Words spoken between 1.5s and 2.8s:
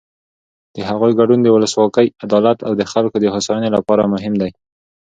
ولسواکۍ، عدالت او